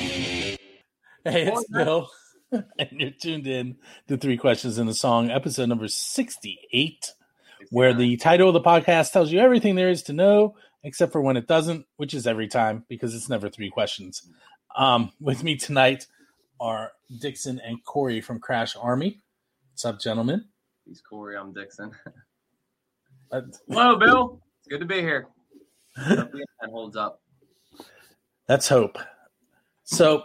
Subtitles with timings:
[1.24, 2.10] Hey, it's Bill,
[2.52, 3.78] and you're tuned in
[4.10, 7.14] to Three Questions in a Song, episode number 68,
[7.70, 11.22] where the title of the podcast tells you everything there is to know, except for
[11.22, 14.22] when it doesn't, which is every time because it's never three questions.
[14.76, 16.08] Um, with me tonight
[16.60, 16.92] are
[17.22, 19.22] Dixon and Corey from Crash Army.
[19.72, 20.50] What's up, gentlemen?
[20.86, 21.38] He's Corey.
[21.38, 21.92] I'm Dixon.
[23.32, 24.42] Hello, Bill.
[24.60, 25.28] It's good to be here.
[25.98, 26.32] Internet
[26.66, 27.22] holds up.
[28.50, 28.98] Let's hope.
[29.84, 30.24] So,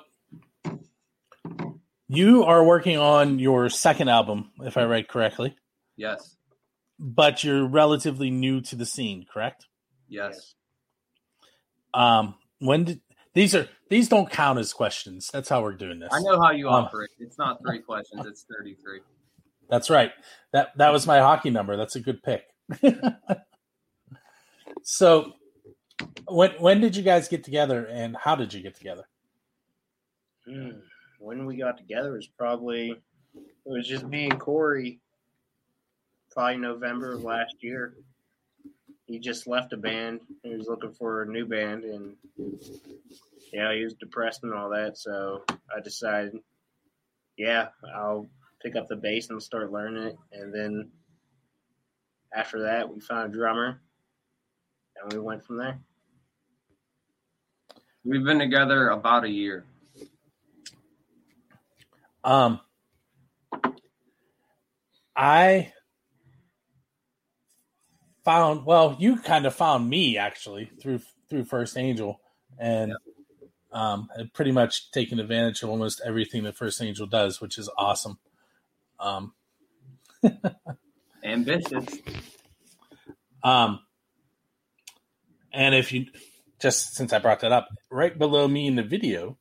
[2.09, 5.57] you are working on your second album, if I read correctly,
[5.97, 6.37] Yes.
[6.99, 9.67] but you're relatively new to the scene, correct?
[10.09, 10.55] Yes.
[11.95, 13.01] Um, when did
[13.35, 15.31] these are these don't count as questions?
[15.33, 16.11] That's how we're doing this.
[16.13, 17.11] I know how you Um, operate.
[17.19, 18.25] It's not three questions.
[18.27, 19.01] It's thirty-three.
[19.69, 20.13] That's right.
[20.53, 21.77] That that was my hockey number.
[21.77, 22.45] That's a good pick.
[24.83, 25.33] so,
[26.29, 29.05] when when did you guys get together, and how did you get together?
[30.47, 30.71] Hmm.
[31.19, 32.91] When we got together was probably
[33.35, 35.01] it was just me and Corey.
[36.31, 37.95] Probably November of last year.
[39.07, 40.21] He just left a band.
[40.43, 42.15] He was looking for a new band, and
[43.53, 44.99] yeah, he was depressed and all that.
[44.99, 46.39] So I decided,
[47.39, 48.27] yeah, I'll
[48.63, 50.17] pick up the bass and start learning it.
[50.33, 50.91] And then
[52.35, 53.81] after that, we found a drummer,
[55.01, 55.79] and we went from there.
[58.05, 59.65] We've been together about a year.
[62.23, 62.61] Um,
[65.17, 65.73] I
[68.25, 72.21] found well, you kind of found me actually through through First Angel,
[72.59, 72.93] and
[73.73, 78.19] um, pretty much taken advantage of almost everything that First Angel does, which is awesome.
[78.99, 79.33] Um,
[81.25, 81.87] Ambitious.
[83.43, 83.81] um,
[85.53, 86.07] and if you
[86.61, 89.39] just since I brought that up, right below me in the video,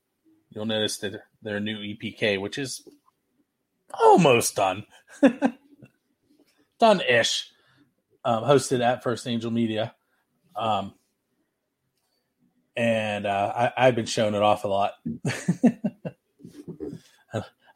[0.49, 2.87] you'll notice that their new EPK, which is
[3.93, 4.85] almost done,
[6.79, 7.51] done ish,
[8.23, 9.93] um, hosted at First Angel Media.
[10.55, 10.93] Um,
[12.75, 14.93] and uh, I, I've been showing it off a lot.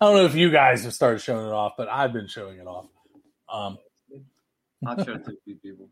[0.02, 2.58] I don't know if you guys have started showing it off, but I've been showing
[2.58, 2.88] it off.
[3.52, 3.78] Um,
[4.86, 5.90] I'll show it to a few people.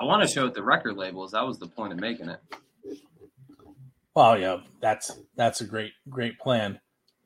[0.00, 1.32] I want to show it to record labels.
[1.32, 2.40] That was the point of making it.
[4.14, 6.80] Well, yeah, that's that's a great great plan.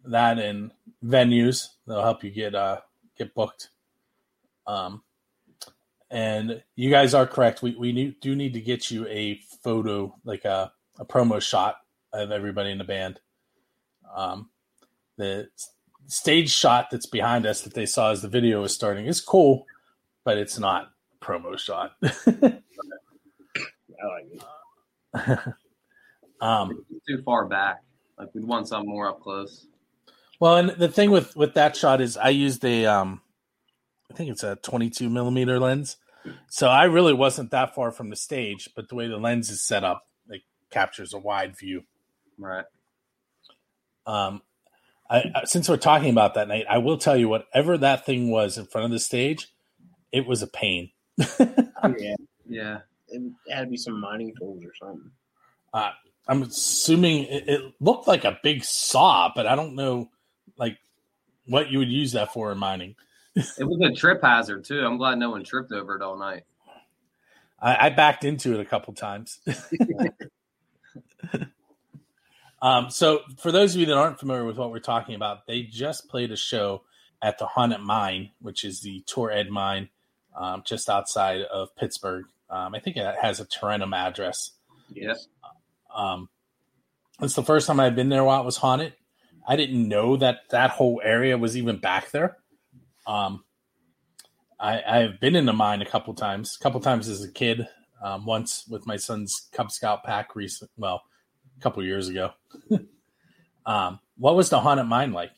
[0.05, 0.73] That and
[1.05, 2.81] venues they'll help you get uh
[3.17, 3.71] get booked.
[4.67, 5.03] Um,
[6.11, 7.63] and you guys are correct.
[7.63, 11.77] We we need, do need to get you a photo, like a a promo shot
[12.13, 13.21] of everybody in the band.
[14.15, 14.51] Um,
[15.17, 15.49] the
[16.07, 19.67] stage shot that's behind us that they saw as the video was starting is cool,
[20.25, 20.89] but it's not
[21.21, 21.93] a promo shot.
[22.03, 22.61] I
[24.07, 25.39] like it.
[26.41, 27.83] um, too far back.
[28.19, 29.67] Like we'd want something more up close.
[30.41, 33.21] Well, and the thing with with that shot is I used a um
[34.11, 35.97] I think it's a 22 millimeter lens.
[36.49, 39.63] So I really wasn't that far from the stage, but the way the lens is
[39.63, 41.83] set up, it captures a wide view.
[42.39, 42.65] Right.
[44.07, 44.43] Um
[45.11, 48.31] I, I- since we're talking about that night, I will tell you whatever that thing
[48.31, 49.49] was in front of the stage,
[50.13, 50.91] it was a pain.
[51.19, 51.35] yeah,
[52.49, 52.79] Yeah.
[53.09, 55.11] it had to be some mining tools or something.
[55.73, 55.91] Uh,
[56.29, 60.11] I'm assuming it, it looked like a big saw, but I don't know
[60.57, 60.79] like
[61.47, 62.95] what you would use that for in mining.
[63.37, 64.81] It was a trip hazard too.
[64.81, 66.45] I'm glad no one tripped over it all night.
[67.61, 69.39] I, I backed into it a couple times.
[72.63, 75.63] um, so, for those of you that aren't familiar with what we're talking about, they
[75.63, 76.83] just played a show
[77.21, 79.91] at the Haunted Mine, which is the Tour Ed Mine
[80.37, 82.27] um, just outside of Pittsburgh.
[82.49, 84.53] Um, I think it has a Tarentum address.
[84.93, 85.17] Yep.
[85.95, 86.29] Um,
[87.21, 88.95] it's the first time I've been there while it was haunted.
[89.47, 92.37] I didn't know that that whole area was even back there.
[93.07, 93.45] Um,
[94.59, 97.69] I, I've been in the mine a couple times, a couple times as a kid.
[98.03, 101.03] Um, once with my son's Cub Scout pack, recent, well,
[101.57, 102.33] a couple years ago.
[103.67, 105.31] um, what was the haunted mine like?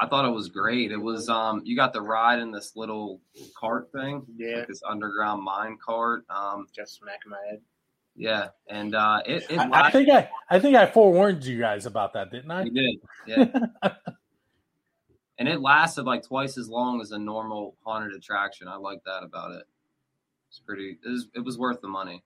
[0.00, 0.92] I thought it was great.
[0.92, 3.20] It was um you got the ride in this little
[3.58, 4.24] cart thing.
[4.36, 6.24] Yeah, Like this underground mine cart.
[6.30, 7.60] Um just smacking my head.
[8.14, 8.48] yeah.
[8.68, 12.12] And uh it, it I, I think I, I think I forewarned you guys about
[12.12, 12.62] that, didn't I?
[12.62, 13.66] You did, yeah.
[15.38, 18.68] and it lasted like twice as long as a normal haunted attraction.
[18.68, 19.64] I like that about it.
[20.48, 20.98] It's pretty.
[21.04, 22.22] It was, it was worth the money,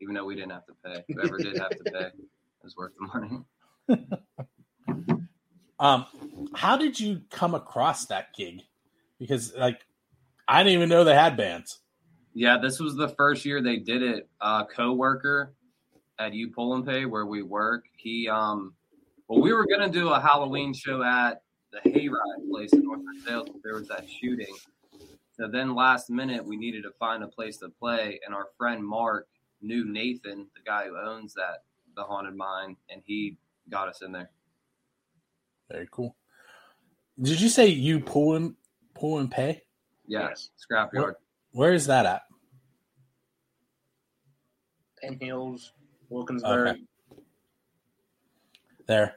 [0.00, 1.04] even though we didn't have to pay.
[1.08, 2.14] Whoever did have to pay, it
[2.64, 3.44] was worth the money.
[5.80, 6.04] Um,
[6.54, 8.60] how did you come across that gig?
[9.18, 9.80] Because like
[10.46, 11.80] I didn't even know they had bands.
[12.34, 14.28] Yeah, this was the first year they did it.
[14.40, 15.54] Uh, co-worker
[16.18, 17.86] at U Pull and Pay where we work.
[17.96, 18.74] He um,
[19.26, 21.40] well, we were gonna do a Halloween show at
[21.72, 24.54] the Hayride place in North Sales, but there was that shooting.
[25.32, 28.84] So then last minute we needed to find a place to play, and our friend
[28.84, 29.28] Mark
[29.62, 31.64] knew Nathan, the guy who owns that
[31.96, 33.36] the haunted mine, and he
[33.68, 34.30] got us in there.
[35.70, 36.16] Very cool.
[37.20, 38.54] Did you say you pull and
[38.94, 39.62] pull and pay?
[40.06, 40.50] Yeah, Yes.
[40.58, 40.92] scrapyard.
[40.94, 41.16] Where,
[41.52, 42.22] where is that at?
[45.02, 45.72] Penn Hills,
[46.08, 46.68] Wilkinsburg.
[46.68, 46.80] Okay.
[48.86, 49.14] There.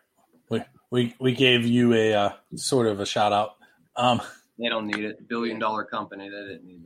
[0.50, 3.56] We we we gave you a uh, sort of a shout out.
[3.96, 4.22] Um
[4.60, 5.28] They don't need it.
[5.28, 6.30] Billion dollar company.
[6.30, 6.84] They didn't need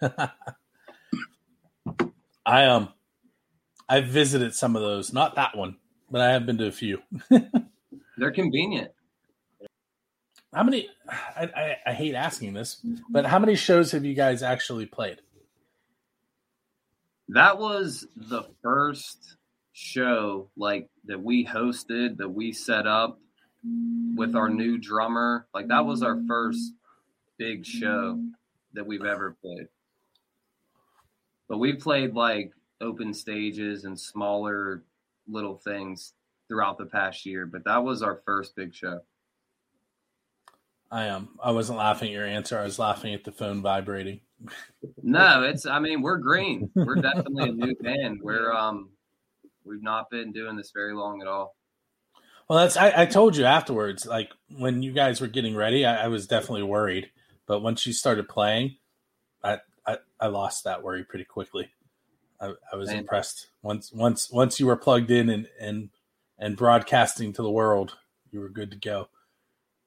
[0.00, 0.32] that.
[2.44, 2.92] I um
[3.88, 5.76] I visited some of those, not that one,
[6.10, 7.02] but I have been to a few.
[8.16, 8.92] They're convenient.
[10.52, 14.42] How many I, I, I hate asking this, but how many shows have you guys
[14.42, 15.20] actually played?
[17.28, 19.36] That was the first
[19.72, 23.18] show like that we hosted that we set up
[24.16, 25.46] with our new drummer.
[25.54, 26.72] Like that was our first
[27.38, 28.20] big show
[28.74, 29.68] that we've ever played.
[31.50, 34.84] But we played like open stages and smaller
[35.28, 36.14] little things
[36.48, 39.00] throughout the past year, but that was our first big show.
[40.92, 42.56] I um I wasn't laughing at your answer.
[42.56, 44.20] I was laughing at the phone vibrating.
[45.02, 46.70] No, it's I mean, we're green.
[46.74, 48.20] We're definitely a new band.
[48.22, 48.90] We're um
[49.64, 51.56] we've not been doing this very long at all.
[52.48, 54.06] Well, that's I, I told you afterwards.
[54.06, 57.10] Like when you guys were getting ready, I, I was definitely worried.
[57.46, 58.76] But once you started playing,
[60.20, 61.70] I, lost that worry pretty quickly.
[62.40, 62.98] I, I was Same.
[63.00, 65.90] impressed once once once you were plugged in and and
[66.38, 67.96] and broadcasting to the world,
[68.30, 69.08] you were good to go.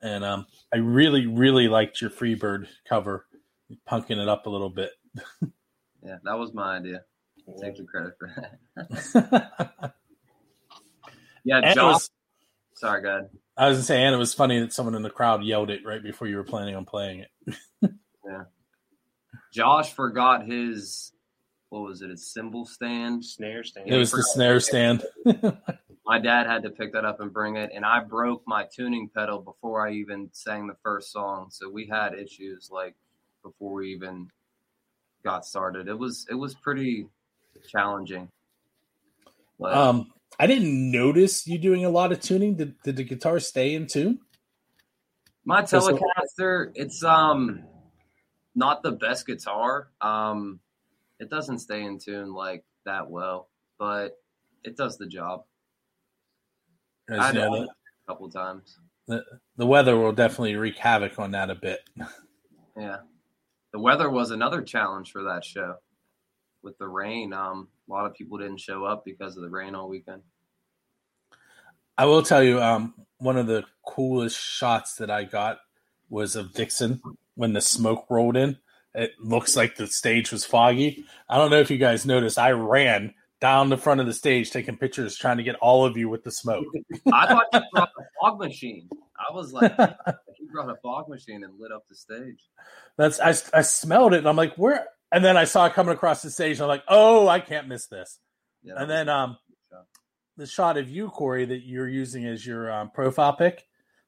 [0.01, 3.25] And um, I really really liked your Freebird cover,
[3.89, 4.91] punking it up a little bit.
[6.05, 7.03] Yeah, that was my idea.
[7.61, 9.93] Take the credit for that.
[11.45, 11.93] Yeah, And Josh.
[11.93, 12.11] was-
[12.75, 13.29] sorry, go ahead.
[13.55, 15.85] I was gonna say, and it was funny that someone in the crowd yelled it
[15.85, 17.91] right before you were planning on playing it.
[19.53, 21.11] Josh forgot his
[21.69, 22.11] what was it?
[22.11, 23.25] His cymbal stand.
[23.25, 23.89] Snare stand.
[23.89, 25.03] It was the snare stand.
[26.05, 29.09] My dad had to pick that up and bring it, and I broke my tuning
[29.15, 31.47] pedal before I even sang the first song.
[31.49, 32.93] So we had issues like
[33.41, 34.27] before we even
[35.23, 35.87] got started.
[35.87, 37.07] It was it was pretty
[37.69, 38.27] challenging.
[39.57, 42.55] But Um, I didn't notice you doing a lot of tuning.
[42.55, 44.19] Did, did the guitar stay in tune?
[45.45, 47.63] my Telecaster, it's um
[48.55, 49.89] not the best guitar.
[50.01, 50.59] Um,
[51.19, 54.19] it doesn't stay in tune like that well, but
[54.63, 55.43] it does the job.
[57.09, 57.61] I you know, know.
[57.61, 58.79] the, A couple times.
[59.07, 61.79] the weather will definitely wreak havoc on that a bit.
[62.77, 62.97] Yeah.
[63.71, 65.75] The weather was another challenge for that show.
[66.61, 69.75] With the rain, um, a lot of people didn't show up because of the rain
[69.75, 70.21] all weekend.
[71.97, 75.59] I will tell you, um, one of the coolest shots that I got
[76.09, 77.01] was of Dixon
[77.35, 78.57] when the smoke rolled in.
[78.95, 81.05] It looks like the stage was foggy.
[81.27, 82.37] I don't know if you guys noticed.
[82.37, 85.97] I ran down the front of the stage taking pictures, trying to get all of
[85.97, 86.65] you with the smoke.
[87.11, 88.87] I thought you brought a fog machine.
[89.17, 89.75] I was like,
[90.39, 92.39] you brought a fog machine and lit up the stage.
[92.97, 94.87] That's I, I smelled it and I'm like, where?
[95.11, 96.57] And then I saw it coming across the stage.
[96.57, 98.19] And I'm like, oh, I can't miss this.
[98.63, 99.37] Yeah, And then um,
[99.69, 99.85] shot.
[100.37, 103.65] the shot of you, Corey, that you're using as your um, profile pic,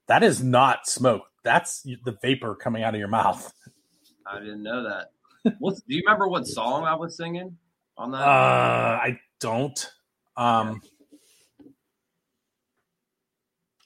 [0.07, 1.23] that is not smoke.
[1.43, 3.53] That's the vapor coming out of your mouth.
[4.27, 5.11] I didn't know that.
[5.59, 7.57] What's, do you remember what song I was singing
[7.97, 8.17] on that?
[8.17, 9.91] Uh, I don't.
[10.35, 10.81] Um,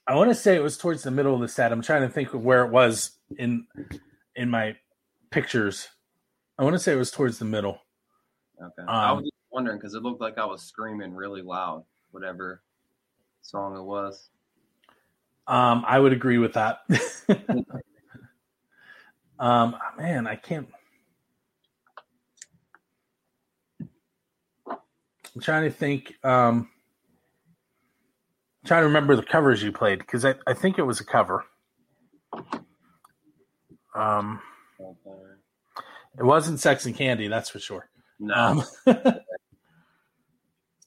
[0.08, 1.72] I want to say it was towards the middle of the set.
[1.72, 3.68] I'm trying to think of where it was in
[4.36, 4.76] in my
[5.30, 5.90] pictures.
[6.58, 7.80] I want to say it was towards the middle.
[8.60, 8.88] okay.
[8.88, 12.64] I um, was just wondering because it looked like I was screaming really loud, whatever
[13.42, 14.30] song it was.
[15.50, 16.82] Um, I would agree with that.
[19.40, 20.70] um, man, I can't.
[24.70, 26.14] I'm trying to think.
[26.24, 26.70] Um,
[28.66, 31.44] trying to remember the covers you played because I, I think it was a cover.
[33.96, 34.40] Um,
[36.18, 37.90] it wasn't Sex and Candy, that's for sure.
[38.20, 38.64] No, Um,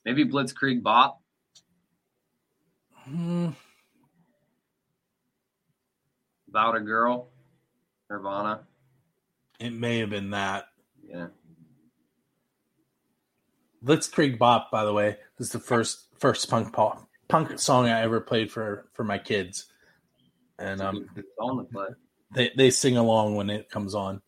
[0.04, 1.21] maybe Blitzkrieg Bop.
[3.04, 3.49] hmm,
[6.52, 7.30] About a Girl,
[8.11, 8.61] Nirvana.
[9.59, 10.66] it may have been that.
[11.02, 11.28] Yeah.
[13.82, 18.02] Blitzkrieg Bop, by the way, this is the first first punk pop, punk song I
[18.02, 19.64] ever played for for my kids,
[20.59, 21.09] and um,
[21.40, 21.87] song to play.
[22.35, 24.21] they they sing along when it comes on.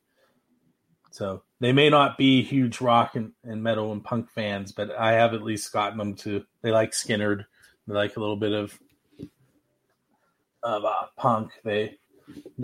[1.11, 5.13] So they may not be huge rock and, and metal and punk fans, but I
[5.13, 6.47] have at least gotten them to.
[6.63, 7.45] They like Skynyrd.
[7.87, 8.81] They like a little bit of
[10.63, 11.51] of uh, punk.
[11.63, 11.99] They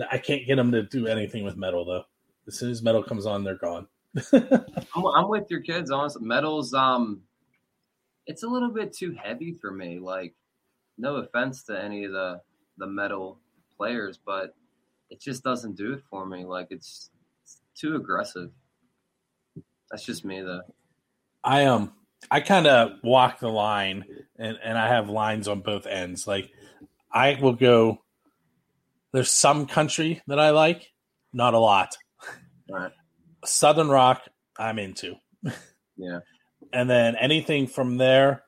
[0.09, 2.03] I can't get them to do anything with metal though.
[2.47, 3.87] As soon as metal comes on, they're gone.
[4.33, 5.91] I'm, I'm with your kids.
[5.91, 7.21] Honestly, metal's um,
[8.27, 9.99] it's a little bit too heavy for me.
[9.99, 10.33] Like,
[10.97, 12.41] no offense to any of the
[12.77, 13.39] the metal
[13.77, 14.55] players, but
[15.09, 16.45] it just doesn't do it for me.
[16.45, 17.09] Like, it's,
[17.43, 18.49] it's too aggressive.
[19.89, 20.61] That's just me, though.
[21.43, 21.93] I um
[22.29, 24.05] I kind of walk the line,
[24.37, 26.27] and and I have lines on both ends.
[26.27, 26.51] Like,
[27.11, 28.01] I will go.
[29.13, 30.91] There's some country that I like,
[31.33, 31.97] not a lot.
[32.69, 32.91] Right.
[33.45, 34.21] Southern rock,
[34.57, 35.15] I'm into.
[35.97, 36.19] Yeah.
[36.73, 38.43] and then anything from there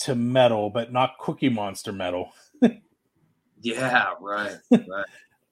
[0.00, 2.32] to metal, but not Cookie Monster metal.
[3.60, 4.14] Yeah.
[4.20, 4.56] Right.
[4.70, 5.04] Right.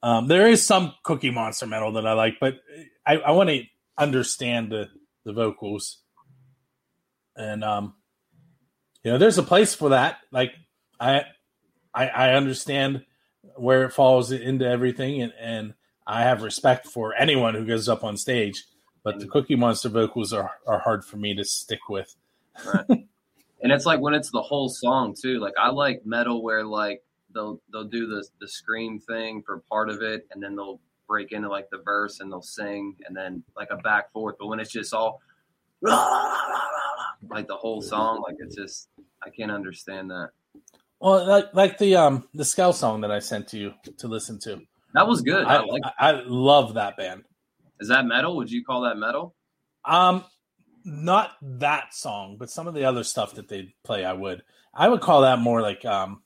[0.02, 2.54] Um, there is some Cookie Monster metal that I like, but
[3.04, 3.62] I, I want to
[3.99, 4.88] understand the,
[5.25, 5.99] the vocals.
[7.35, 7.94] And um,
[9.02, 10.18] you know, there's a place for that.
[10.30, 10.52] Like
[11.00, 11.23] I,
[11.94, 13.04] I, I understand
[13.56, 15.75] where it falls into everything, and, and
[16.06, 18.64] I have respect for anyone who goes up on stage.
[19.02, 22.14] But the Cookie Monster vocals are, are hard for me to stick with.
[22.64, 22.84] right.
[22.88, 25.38] and it's like when it's the whole song too.
[25.38, 29.90] Like I like metal where like they'll they'll do the the scream thing for part
[29.90, 33.42] of it, and then they'll break into like the verse and they'll sing, and then
[33.56, 34.36] like a back forth.
[34.40, 35.20] But when it's just all
[35.82, 38.88] like the whole song, like it's just
[39.22, 40.30] I can't understand that.
[41.06, 44.40] Well, like like the um the Scout song that I sent to you to listen
[44.40, 44.60] to.
[44.92, 45.44] That was good.
[45.44, 45.82] I, I, like.
[45.84, 47.22] I, I love that band.
[47.78, 48.34] Is that metal?
[48.38, 49.36] Would you call that metal?
[49.84, 50.25] Um,
[50.84, 54.42] not that song, but some of the other stuff that they play, I would.
[54.75, 56.25] I would call that more like um.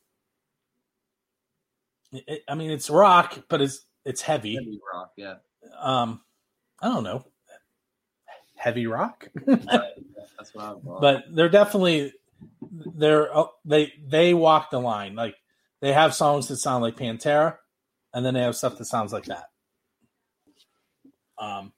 [2.13, 4.55] It, I mean, it's rock, but it's it's heavy.
[4.55, 5.35] Heavy rock, yeah.
[5.79, 6.23] Um,
[6.81, 7.27] I don't know,
[8.57, 9.59] heavy rock, Right.
[10.39, 11.01] That's what I would call it.
[11.03, 12.15] but they're definitely
[12.71, 15.15] they're uh, they they walk the line.
[15.15, 15.37] Like
[15.81, 17.57] they have songs that sound like Pantera,
[18.13, 19.45] and then they have stuff that sounds like that.
[21.39, 21.73] Um,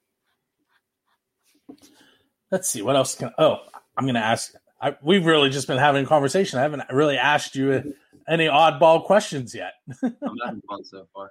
[2.50, 3.31] let's see what else can.
[3.38, 3.59] Oh,
[3.97, 4.52] I'm going to ask.
[4.81, 6.59] I, we've really just been having a conversation.
[6.59, 7.95] I haven't really asked you
[8.28, 9.75] any oddball questions yet.
[10.02, 11.31] I'm fun so far.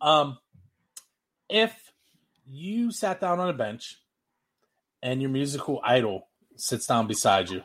[0.00, 0.38] Um,
[1.48, 1.74] if
[2.46, 3.98] you sat down on a bench
[5.02, 7.62] and your musical idol sits down beside you,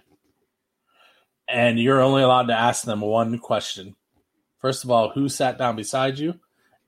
[1.52, 3.96] and you're only allowed to ask them one question.
[4.60, 6.40] First of all, who sat down beside you,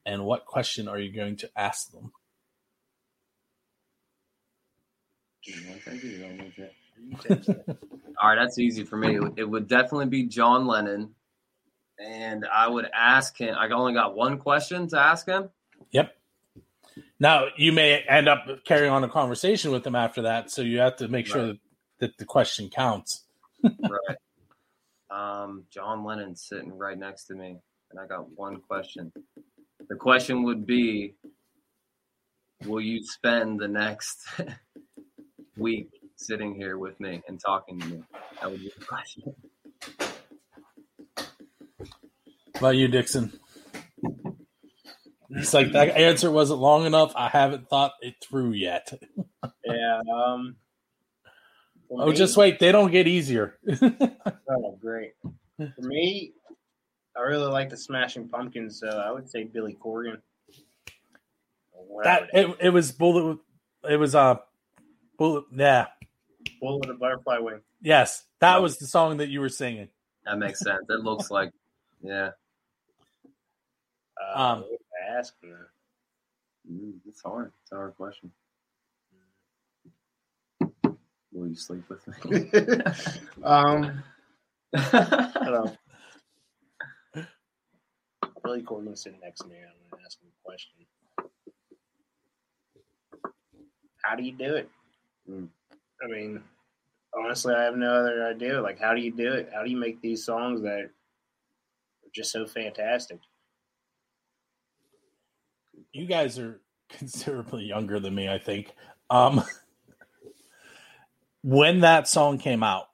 [0.05, 2.11] and what question are you going to ask them?
[8.21, 9.17] All right, that's easy for me.
[9.35, 11.15] It would, definitely be John Lennon,
[11.99, 13.55] and I would ask him.
[13.57, 15.49] I only got one question to ask him.
[15.91, 16.15] Yep.
[17.19, 20.79] Now you may end up carrying on a conversation with them after that, so you
[20.79, 21.59] have to make sure Right.
[21.99, 23.23] that, that the question counts.
[23.63, 24.17] Right.
[25.13, 27.57] Um, John Lennon's sitting right next to me,
[27.91, 29.11] and I got one question.
[29.87, 31.15] The question would be,
[32.65, 34.25] will you spend the next
[35.57, 38.03] week sitting here with me and talking to me?
[38.41, 39.23] That would be the question.
[42.55, 43.33] How about you, Dixon?
[45.29, 47.11] It's like that answer wasn't long enough.
[47.15, 48.91] I haven't thought it through yet.
[49.65, 50.01] Yeah.
[50.13, 50.57] Um,
[51.97, 52.59] for Oh, me- just wait.
[52.59, 53.57] They don't get easier.
[54.49, 55.13] Oh, great.
[55.57, 56.33] For me,
[57.17, 60.21] I really like the Smashing Pumpkins, so I would say Billy Corgan.
[61.71, 63.39] Or that it, it was bullet.
[63.89, 64.35] It was uh,
[65.17, 65.45] bullet.
[65.55, 65.87] Yeah.
[66.61, 67.61] Bullet a Butterfly Wing.
[67.81, 69.89] Yes, that was the song that you were singing.
[70.25, 70.85] That makes sense.
[70.89, 71.51] It looks like,
[72.01, 72.31] yeah,
[74.21, 74.79] Uh, Um, what
[75.17, 75.57] ask him?
[76.71, 77.51] Mm, it's hard.
[77.63, 78.31] It's a hard question.
[81.33, 82.49] Will you sleep with me?
[83.43, 84.03] um,
[84.73, 85.75] I don't know.
[88.43, 89.55] Billy Corgan sitting next to me.
[89.55, 90.71] I'm going to ask him a question.
[94.03, 94.69] How do you do it?
[95.29, 95.47] Mm.
[96.03, 96.43] I mean,
[97.17, 98.61] honestly, I have no other idea.
[98.61, 99.49] Like, how do you do it?
[99.53, 100.91] How do you make these songs that are
[102.13, 103.19] just so fantastic?
[105.93, 108.73] You guys are considerably younger than me, I think.
[109.09, 109.43] Um,
[111.43, 112.85] when that song came out,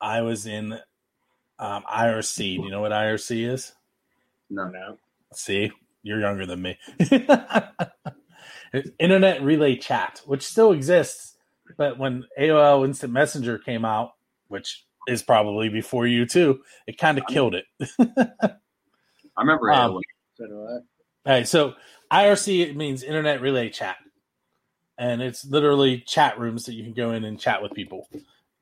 [0.00, 0.72] I was in
[1.58, 2.36] um, IRC.
[2.36, 3.72] Do you know what IRC is?
[4.50, 4.68] no.
[4.68, 4.96] No.
[5.32, 5.70] See,
[6.02, 6.76] you're younger than me.
[8.98, 11.36] Internet Relay Chat, which still exists,
[11.78, 14.10] but when AOL Instant Messenger came out,
[14.48, 17.64] which is probably before you too, it kind of killed it.
[18.00, 18.54] I
[19.38, 20.00] remember Um, AOL.
[20.34, 21.30] So do I.
[21.30, 21.74] All right, so
[22.12, 23.96] IRC means Internet Relay Chat.
[25.00, 28.06] And it's literally chat rooms that you can go in and chat with people.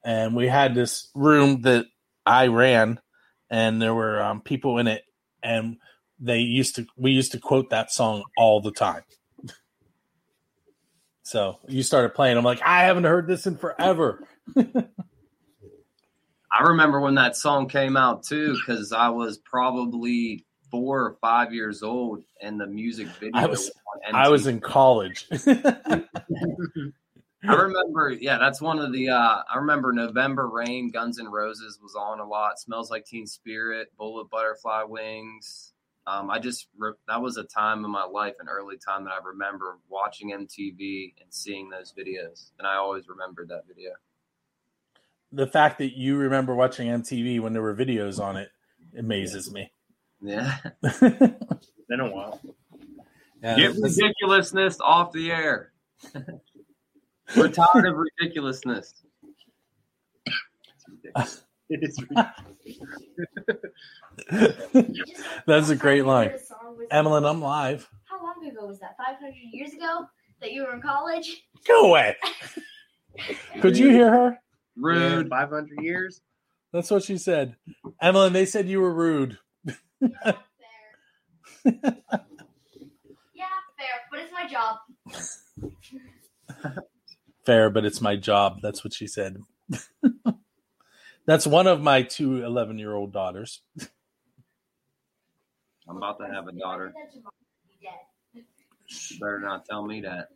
[0.05, 1.87] And we had this room that
[2.25, 3.01] I ran,
[3.51, 5.03] and there were um, people in it,
[5.43, 5.79] and
[6.21, 9.03] they used to we used to quote that song all the time.
[11.23, 12.39] so you started playing.
[12.39, 14.25] I'm like, I haven't heard this in forever.
[14.57, 14.85] I
[16.63, 21.83] remember when that song came out too, because I was probably four or five years
[21.83, 23.41] old, and the music video.
[23.41, 23.71] I was
[24.13, 25.27] I was in college.
[27.45, 29.11] I remember, yeah, that's one of the.
[29.11, 32.59] uh I remember November Rain, Guns N' Roses was on a lot.
[32.59, 35.73] Smells like Teen Spirit, Bullet Butterfly Wings.
[36.07, 39.13] Um, I just re- that was a time in my life, an early time that
[39.13, 43.91] I remember watching MTV and seeing those videos, and I always remembered that video.
[45.31, 48.51] The fact that you remember watching MTV when there were videos on it
[48.97, 49.71] amazes me.
[50.21, 50.99] Yeah, it's
[51.89, 52.41] Been a while.
[53.43, 55.73] Yeah, get this- ridiculousness off the air.
[57.37, 58.95] We're tired of ridiculousness.
[61.71, 62.03] It is
[65.47, 66.33] That's a great line.
[66.91, 67.89] Emily, I'm live.
[68.05, 68.97] How long ago was that?
[68.97, 70.07] 500 years ago
[70.41, 71.43] that you were in college?
[71.67, 72.17] Go away.
[73.61, 74.39] Could you hear her?
[74.77, 75.29] Rude.
[75.29, 76.21] Five hundred years.
[76.73, 77.57] That's what she said.
[78.01, 79.39] Emily, they said you were rude.
[80.01, 81.73] Yeah, fair.
[83.35, 83.95] yeah, fair.
[84.11, 84.79] But it's my job.
[87.49, 88.61] Fair, but it's my job.
[88.61, 89.39] That's what she said.
[91.27, 93.63] That's one of my two 11 year old daughters.
[95.89, 96.93] I'm about to have a daughter.
[96.95, 98.45] That tomorrow will be dead.
[99.11, 100.29] You better not tell me that.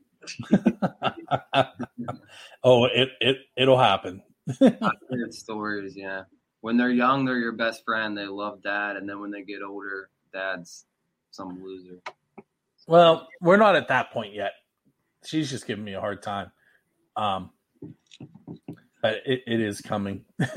[2.65, 4.23] oh, it, it, it'll happen.
[4.61, 4.79] I've
[5.11, 6.23] heard stories, yeah.
[6.63, 8.17] When they're young, they're your best friend.
[8.17, 10.87] They love dad, and then when they get older, dad's
[11.33, 12.01] some loser.
[12.87, 14.53] Well, we're not at that point yet.
[15.25, 16.53] She's just giving me a hard time.
[17.17, 17.51] Um,
[19.03, 20.25] but it, it is coming.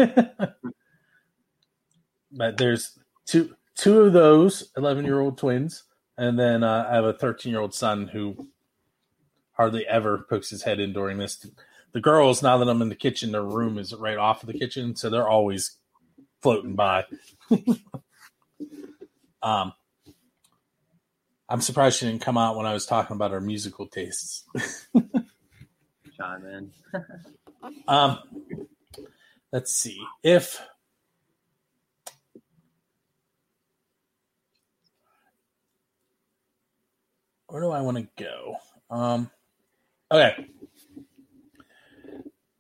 [2.32, 5.86] but there's two two of those 11 year old twins,
[6.20, 8.50] and then uh, I have a 13 year old son who
[9.54, 11.48] hardly ever pokes his head in during this.
[11.94, 14.60] The girls, now that I'm in the kitchen, their room is right off of the
[14.60, 15.78] kitchen, so they're always
[16.46, 17.04] floating by.
[19.42, 19.74] um,
[21.50, 24.44] I'm surprised she didn't come out when I was talking about our musical tastes.
[26.16, 26.72] Chime in.
[27.88, 28.20] Um,
[29.52, 30.62] let's see if
[37.48, 38.58] where do I want to go?
[38.92, 39.32] Um,
[40.12, 40.46] okay.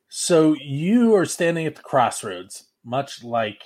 [0.09, 3.61] So you are standing at the crossroads, much like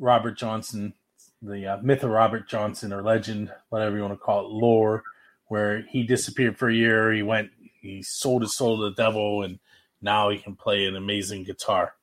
[0.00, 0.94] Robert Johnson,
[1.42, 5.04] the uh, myth of Robert Johnson or legend, whatever you want to call it, lore,
[5.46, 7.12] where he disappeared for a year.
[7.12, 9.58] He went, he sold his soul to the devil, and
[10.00, 11.94] now he can play an amazing guitar.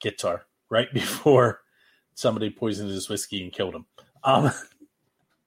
[0.00, 1.62] Guitar, right before
[2.14, 3.86] somebody poisoned his whiskey and killed him.
[4.22, 4.52] Um,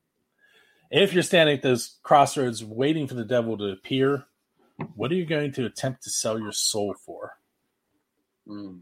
[0.91, 4.25] if you're standing at those crossroads waiting for the devil to appear,
[4.95, 7.37] what are you going to attempt to sell your soul for?
[8.47, 8.81] Mm.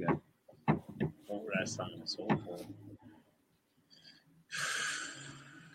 [0.00, 0.16] You got
[1.26, 2.58] What would I sign my soul for?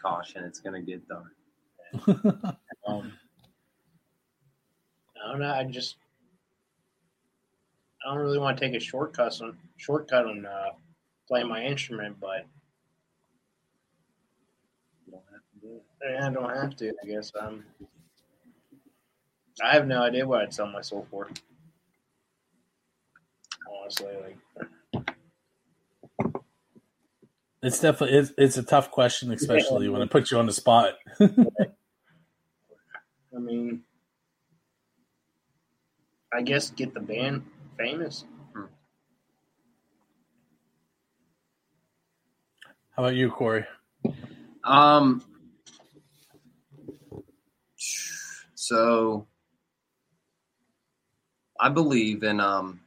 [0.02, 0.44] caution.
[0.44, 1.34] It's gonna get dark.
[2.88, 3.14] Um,
[5.18, 5.52] I don't know.
[5.52, 5.96] I just
[8.06, 10.70] I don't really want to take a shortcut on shortcut on uh,
[11.28, 12.46] playing my instrument, but
[15.08, 16.22] You don't have to do it.
[16.22, 16.90] I don't have to.
[17.04, 17.64] I guess um,
[19.64, 21.30] I have no idea what I'd sell my soul for.
[23.68, 24.38] Honestly, like
[27.66, 30.94] It's definitely it's, it's a tough question, especially when it puts you on the spot.
[31.20, 31.30] I
[33.40, 33.82] mean,
[36.32, 37.44] I guess get the band
[37.76, 38.24] famous.
[42.92, 43.66] How about you, Corey?
[44.64, 45.24] Um.
[48.54, 49.26] So,
[51.60, 52.82] I believe in um.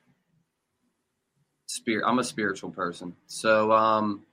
[1.79, 2.05] Spirit.
[2.07, 4.25] I'm a spiritual person, so um.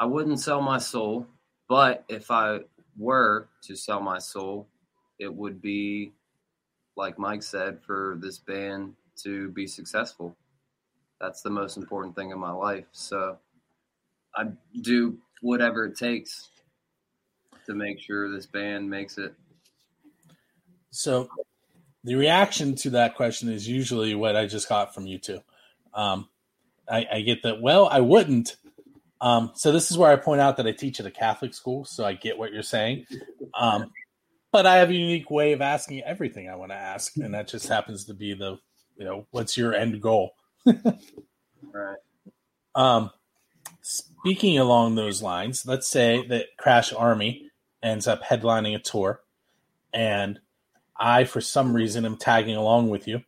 [0.00, 1.26] I wouldn't sell my soul,
[1.68, 2.60] but if I
[2.96, 4.68] were to sell my soul,
[5.18, 6.12] it would be,
[6.96, 10.36] like Mike said, for this band to be successful.
[11.20, 12.86] That's the most important thing in my life.
[12.92, 13.38] So
[14.36, 14.44] I
[14.82, 16.50] do whatever it takes
[17.66, 19.34] to make sure this band makes it.
[20.92, 21.28] So,
[22.04, 25.40] the reaction to that question is usually what I just got from you two.
[25.94, 26.28] Um,
[26.90, 27.60] I, I get that.
[27.60, 28.56] Well, I wouldn't,
[29.20, 31.84] Um, so this is where I point out that I teach at a Catholic school,
[31.84, 33.06] so I get what you're saying.
[33.58, 33.92] Um,
[34.52, 37.48] but I have a unique way of asking everything I want to ask, and that
[37.48, 38.58] just happens to be the,
[38.96, 40.34] you know, what's your end goal?
[41.72, 41.98] Right.
[42.74, 43.10] Um,
[43.82, 47.50] speaking along those lines, let's say that Crash Army
[47.82, 49.20] ends up headlining a tour,
[49.92, 50.40] and
[50.98, 53.22] I, for some reason, am tagging along with you.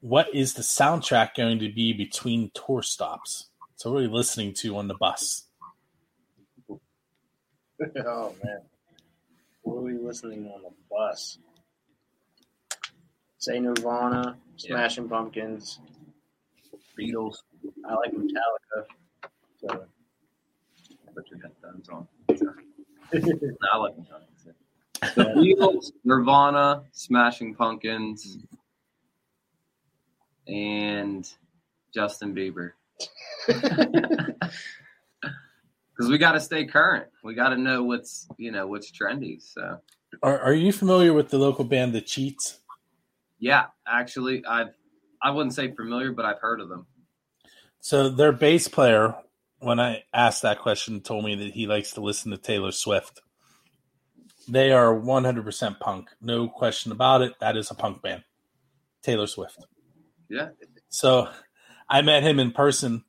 [0.00, 3.48] What is the soundtrack going to be between tour stops?
[3.76, 5.44] So, what are you listening to on the bus?
[8.06, 8.60] oh man,
[9.62, 11.38] what are we listening on the bus?
[13.38, 14.74] Say Nirvana, Yeah.
[14.74, 15.78] Smashing Pumpkins.
[16.98, 17.36] Beatles.
[17.88, 18.84] I like Metallica.
[19.60, 19.84] So
[21.14, 22.08] Put your headphones on.
[22.30, 24.27] I like Metallica.
[25.14, 28.38] The Beatles, Nirvana, Smashing Pumpkins,
[30.46, 31.28] and
[31.94, 32.72] Justin Bieber.
[35.98, 37.08] Because we got to stay current.
[37.24, 39.42] We got to know what's you know what's trendy.
[39.42, 39.78] So
[40.22, 42.60] Are, are you familiar with the local band The Cheats?
[43.40, 44.74] yeah, actually, I've
[45.22, 46.86] I wouldn't say familiar, but I've heard of them.
[47.80, 49.16] So, their bass player,
[49.58, 53.20] when I asked that question, told me that he likes to listen to Taylor Swift.
[54.48, 56.08] They are 100% punk.
[56.22, 57.34] No question about it.
[57.40, 58.22] That is a punk band.
[59.02, 59.64] Taylor Swift.
[60.30, 60.48] Yeah,
[60.88, 61.28] So
[61.88, 63.04] I met him in person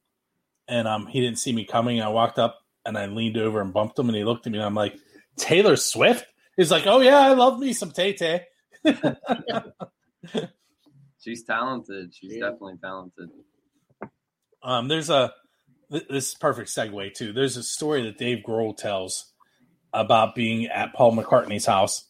[0.67, 2.02] and um, he didn't see me coming.
[2.02, 4.58] I walked up and I leaned over and bumped him and he looked at me
[4.60, 4.95] and I'm like,
[5.38, 6.25] Taylor Swift?
[6.58, 8.45] He's like, oh, yeah, I love me some Tay Tay.
[11.21, 12.13] she's talented.
[12.13, 12.41] She's Yeah.
[12.49, 13.30] definitely talented.
[14.63, 15.34] Um, there's a,
[15.91, 17.32] th- this is perfect segue too.
[17.34, 19.32] There's a story that Dave Grohl tells
[19.93, 22.06] about being at Paul McCartney's house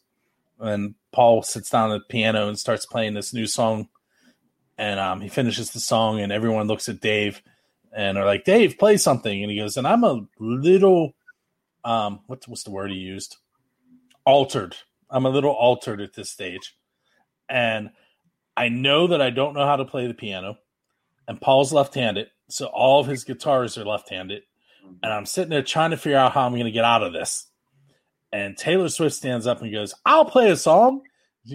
[0.59, 3.89] and Paul sits down at the piano and starts playing this new song.
[4.77, 7.41] And um, he finishes the song, and everyone looks at Dave
[7.91, 11.15] and are like, "Dave, play something." And he goes, "And I'm a little,
[11.83, 13.37] um, what's what's the word he used?
[14.25, 14.77] Altered.
[15.09, 16.77] I'm a little altered at this stage,
[17.49, 17.89] and
[18.55, 20.59] I know that I don't know how to play the piano.
[21.27, 24.43] And Paul's left-handed, so all of his guitars are left-handed,
[25.03, 27.11] and I'm sitting there trying to figure out how I'm going to get out of
[27.11, 27.48] this.
[28.31, 31.01] And Taylor Swift stands up and goes, "I'll play a song."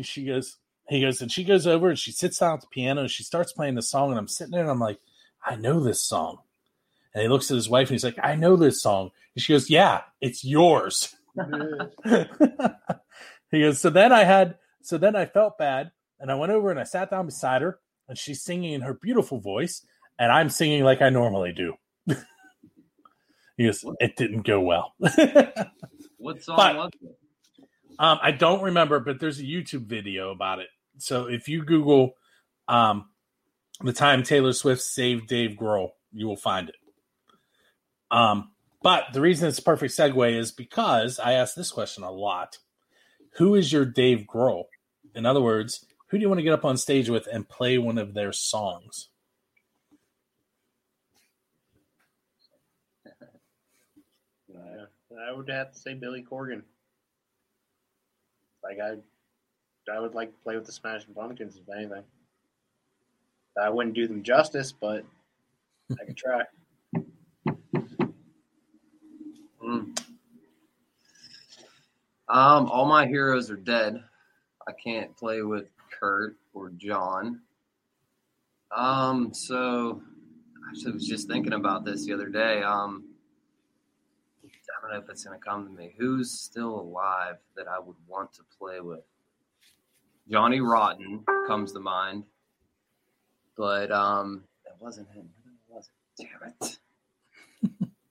[0.03, 0.57] She goes,
[0.89, 3.23] he goes, and she goes over and she sits down at the piano and she
[3.23, 4.11] starts playing the song.
[4.11, 4.99] And I'm sitting there and I'm like,
[5.45, 6.39] I know this song.
[7.15, 9.11] And he looks at his wife and he's like, I know this song.
[9.35, 11.15] And she goes, Yeah, it's yours.
[13.51, 16.71] he goes, So then I had, so then I felt bad and I went over
[16.71, 19.87] and I sat down beside her and she's singing in her beautiful voice
[20.19, 21.75] and I'm singing like I normally do.
[23.57, 24.95] he goes, It didn't go well.
[26.25, 27.19] What song But- was it?
[27.99, 30.69] Um, I don't remember, but there's a YouTube video about it.
[30.97, 32.15] So if you Google
[32.67, 33.11] um,
[33.83, 36.77] the time Taylor Swift saved Dave Grohl, you will find it.
[38.11, 42.11] Um, but the reason it's a perfect segue is because I ask this question a
[42.11, 42.57] lot:
[43.37, 44.65] Who is your Dave Grohl?
[45.15, 47.77] In other words, who do you want to get up on stage with and play
[47.77, 49.09] one of their songs?
[54.49, 54.87] Yeah,
[55.19, 56.63] I would have to say Billy Corgan.
[58.63, 58.97] Like I,
[59.93, 62.03] I would like to play with the Smashing Pumpkins if anything.
[63.61, 65.05] I wouldn't do them justice, but
[65.93, 66.43] I could try.
[69.63, 69.97] Mm.
[72.29, 74.03] Um, all my heroes are dead.
[74.67, 77.41] I can't play with Kurt or John.
[78.75, 80.03] Um, so
[80.67, 82.63] I was just thinking about this the other day.
[82.63, 83.05] Um,
[84.85, 85.95] don't know if it's gonna come to me.
[85.99, 89.05] Who's still alive that I would want to play with?
[90.31, 92.25] Johnny Rotten comes to mind,
[93.57, 95.29] but um, it wasn't him.
[95.45, 96.27] Who was it?
[96.27, 96.79] Damn it!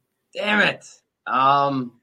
[0.36, 0.86] Damn it!
[1.28, 2.00] Um,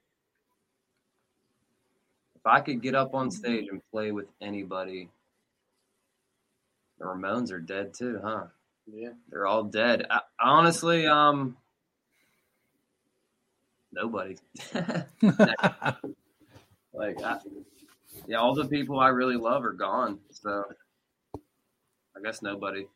[2.36, 5.10] if I could get up on stage and play with anybody,
[6.98, 8.44] the Ramones are dead too, huh?
[8.92, 10.06] Yeah, They're all dead.
[10.10, 11.56] I, honestly, um,
[13.92, 14.36] nobody.
[16.92, 17.38] like, I,
[18.26, 20.18] yeah, all the people I really love are gone.
[20.30, 20.64] So,
[21.36, 22.86] I guess nobody.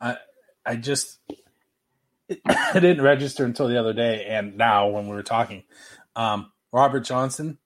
[0.00, 0.16] I
[0.64, 1.18] I just
[2.28, 5.64] it, I didn't register until the other day, and now when we were talking,
[6.16, 7.58] um, Robert Johnson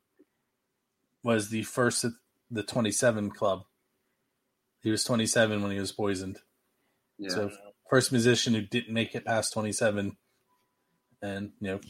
[1.22, 2.12] was the first at
[2.50, 3.64] the 27 club.
[4.80, 6.40] He was 27 when he was poisoned.
[7.18, 7.30] Yeah.
[7.30, 7.50] So
[7.88, 10.16] first musician who didn't make it past 27,
[11.22, 11.80] and you know,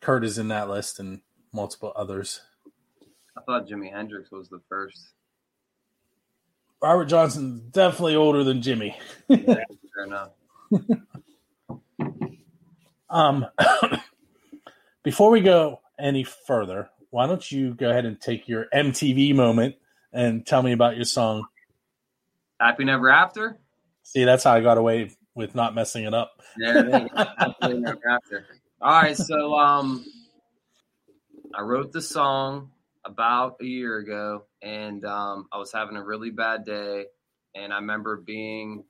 [0.00, 1.20] Kurt is in that list and
[1.52, 2.40] multiple others.
[3.36, 5.12] I thought Jimi Hendrix was the first.
[6.82, 8.94] Robert Johnson's definitely older than Jimi.
[9.28, 10.30] Fair enough.
[13.12, 13.46] Um,
[15.04, 19.76] before we go any further, why don't you go ahead and take your MTV moment
[20.12, 21.44] and tell me about your song?
[22.58, 23.58] Happy Never After.
[24.02, 26.32] See, that's how I got away with not messing it up.
[26.58, 27.08] Go.
[27.14, 28.46] Happily Never After.
[28.84, 30.04] All right, so um,
[31.54, 32.72] I wrote the song
[33.04, 37.04] about a year ago, and um, I was having a really bad day,
[37.54, 38.82] and I remember being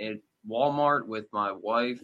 [0.00, 0.16] at
[0.50, 2.00] Walmart with my wife,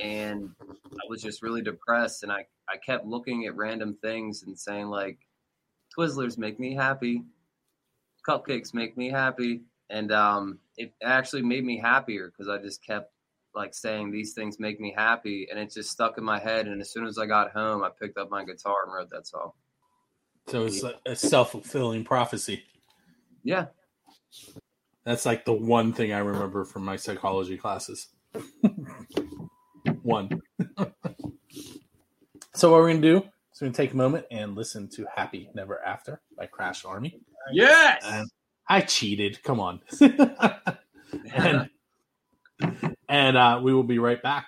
[0.00, 4.58] and I was just really depressed, and I I kept looking at random things and
[4.58, 5.18] saying like,
[5.94, 7.22] Twizzlers make me happy,
[8.26, 13.12] cupcakes make me happy, and um, it actually made me happier because I just kept
[13.56, 16.66] like saying these things make me happy, and it just stuck in my head.
[16.66, 19.26] And as soon as I got home, I picked up my guitar and wrote that
[19.26, 19.52] song.
[20.48, 22.62] So it's a, a self fulfilling prophecy.
[23.42, 23.66] Yeah,
[25.04, 28.08] That's like the one thing I remember from my psychology classes.
[30.02, 30.28] one.
[32.54, 35.48] so what we're gonna do is we're gonna take a moment and listen to "Happy
[35.54, 37.20] Never After" by Crash Army.
[37.52, 38.02] yes.
[38.04, 38.28] And
[38.68, 39.42] I cheated.
[39.42, 39.80] Come on.
[41.32, 41.70] and
[43.08, 44.46] and uh, we will be right back.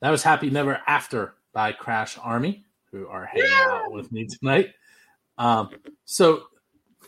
[0.00, 4.70] That was "Happy Never After" by Crash Army, who are hanging out with me tonight.
[5.38, 5.70] Um,
[6.04, 6.44] so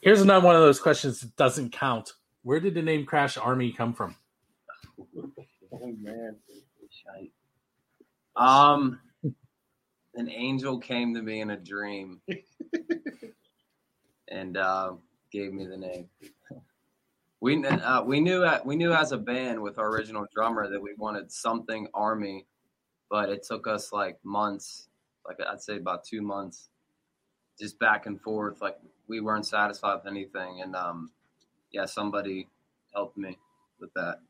[0.03, 2.13] here's another one of those questions that doesn't count.
[2.43, 4.17] Where did the name Crash Army come from?
[5.73, 6.37] Oh man.
[6.91, 7.33] Shite.
[8.37, 9.01] Um,
[10.15, 12.21] an angel came to me in a dream
[14.29, 14.93] and uh,
[15.31, 16.09] gave me the name.
[17.41, 20.81] We uh, we knew at, we knew as a band with our original drummer that
[20.81, 22.47] we wanted something army,
[23.13, 24.89] but it took us like months,
[25.29, 26.71] like I'd say about two months,
[27.61, 28.63] just back and forth.
[28.63, 31.11] Like we weren't satisfied with anything, and um,
[31.71, 32.49] yeah, somebody
[32.95, 33.37] helped me
[33.79, 34.21] with that.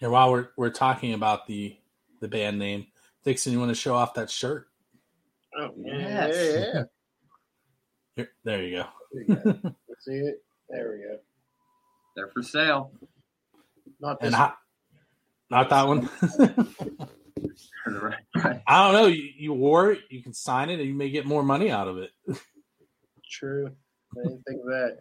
[0.00, 1.76] And while we're we're talking about the
[2.20, 2.86] the band name,
[3.24, 4.68] Dixon, you want to show off that shirt?
[5.58, 6.36] Oh yeah, Yes.
[6.36, 6.82] yeah, yeah.
[8.14, 8.86] Here, there you go.
[9.12, 9.74] There you go.
[9.98, 10.40] See it.
[10.70, 11.18] There we go.
[12.14, 12.92] They're for sale.
[13.98, 14.28] Not this.
[14.28, 14.54] And how,
[15.50, 16.08] not that one.
[17.86, 18.62] right, right.
[18.66, 19.06] I don't know.
[19.06, 20.00] You, you wore it.
[20.10, 22.10] You can sign it, and you may get more money out of it.
[23.28, 23.70] True.
[24.12, 24.98] I didn't think of that.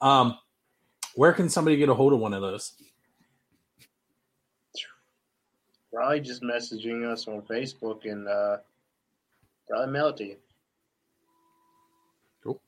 [0.00, 0.38] Um,
[1.14, 2.72] where can somebody get a hold of one of those?
[5.92, 8.58] Probably just messaging us on Facebook and uh,
[9.68, 10.36] probably mail it to you.
[12.44, 12.60] Cool.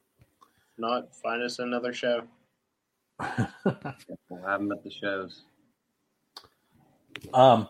[0.76, 2.22] Not find us another show.
[4.28, 5.42] We'll have them at the shows.
[7.32, 7.68] Um,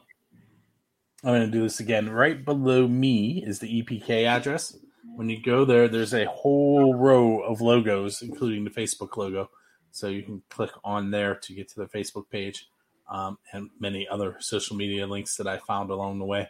[1.24, 2.10] I'm going to do this again.
[2.10, 4.76] Right below me is the EPK address.
[5.14, 9.50] When you go there, there's a whole row of logos, including the Facebook logo.
[9.92, 12.66] So you can click on there to get to the Facebook page
[13.08, 16.48] um, and many other social media links that I found along the way.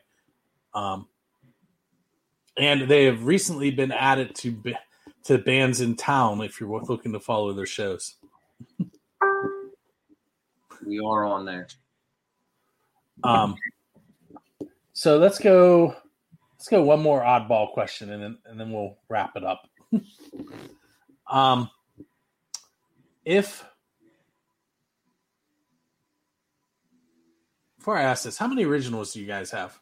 [0.74, 1.08] Um,
[2.56, 4.62] and they have recently been added to
[5.24, 8.16] to Bandsintown if you're looking to follow their shows.
[10.84, 11.68] We are on there.
[13.22, 13.54] Um,
[14.92, 15.96] so let's go.
[16.58, 19.62] Let's go one more oddball question, and then and then we'll wrap it up.
[21.30, 21.70] um,
[23.24, 23.64] if
[27.78, 29.78] before I ask this, how many originals do you guys have?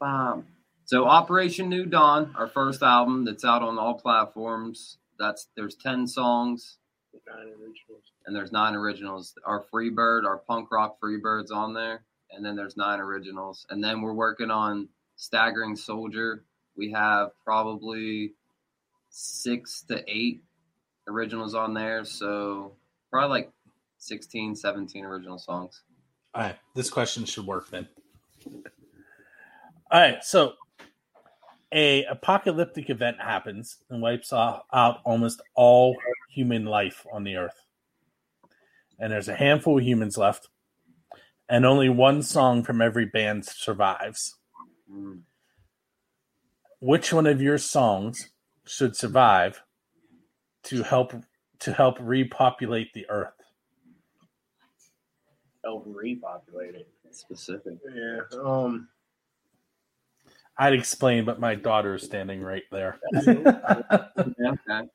[0.00, 0.46] Bam.
[0.84, 4.98] So Operation New Dawn, our first album that's out on all platforms.
[5.18, 6.78] That's there's ten songs
[7.26, 8.12] Nine originals.
[8.26, 9.34] And there's nine originals.
[9.44, 13.66] Our Freebird, our punk rock Freebird's on there, and then there's nine originals.
[13.70, 16.44] And then we're working on Staggering Soldier.
[16.76, 18.34] We have probably
[19.10, 20.42] six to eight
[21.08, 22.72] originals on there, so
[23.10, 23.52] probably like
[23.98, 25.82] 16, 17 original songs.
[26.34, 27.88] All right, this question should work then.
[29.90, 30.54] All right, so
[31.72, 35.96] a apocalyptic event happens and wipes off, out almost all
[36.28, 37.65] human life on the earth.
[38.98, 40.48] And there's a handful of humans left,
[41.48, 44.36] and only one song from every band survives.
[44.90, 45.20] Mm.
[46.80, 48.30] Which one of your songs
[48.64, 49.62] should survive
[50.64, 51.14] to help
[51.60, 53.32] to help repopulate the earth?
[55.64, 56.88] Help repopulate it.
[57.10, 57.74] Specific.
[57.94, 58.20] Yeah.
[58.44, 58.88] Um.
[60.58, 62.98] I'd explain, but my daughter is standing right there.
[64.38, 64.88] Yeah, okay.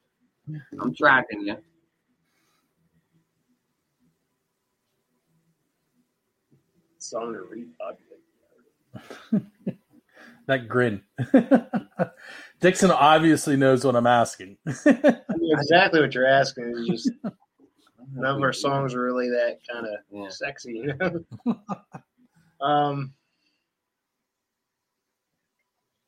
[0.79, 1.57] I'm tracking you.
[7.11, 8.21] Song to repopulate.
[10.47, 11.01] that grin.
[12.61, 14.55] Dixon obviously knows what I'm asking.
[14.65, 16.73] I knew exactly what you're asking.
[16.77, 17.09] It's just
[18.13, 20.29] none of our songs are really that kind of Yeah.
[20.29, 20.83] sexy.
[20.85, 20.93] You
[21.45, 21.55] know?
[22.65, 23.13] um.